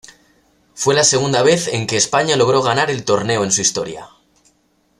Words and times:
Fue 0.73 0.95
la 0.95 1.03
segunda 1.03 1.43
vez 1.43 1.67
en 1.67 1.85
que 1.85 1.95
España 1.95 2.35
logró 2.35 2.63
ganar 2.63 2.89
el 2.89 3.05
torneo 3.05 3.43
en 3.43 3.51
su 3.51 3.61
historia. 3.61 4.09